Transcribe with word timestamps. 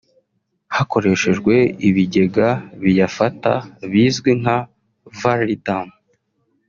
hakoreshejwe 0.75 1.55
ibigega 1.89 2.47
biyafata 2.83 3.51
bizwi 3.91 4.31
nka 4.41 4.57
“Valley 5.19 5.57
Dam” 5.65 5.87